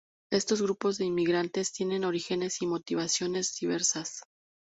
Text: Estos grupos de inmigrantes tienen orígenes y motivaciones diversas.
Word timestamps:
Estos 0.31 0.63
grupos 0.63 0.97
de 0.97 1.05
inmigrantes 1.05 1.73
tienen 1.73 2.05
orígenes 2.05 2.63
y 2.63 2.65
motivaciones 2.65 3.53
diversas. 3.61 4.23